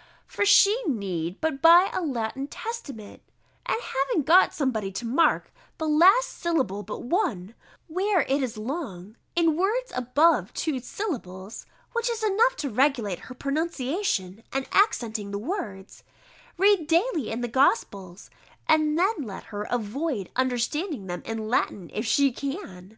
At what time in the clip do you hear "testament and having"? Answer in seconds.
2.46-4.22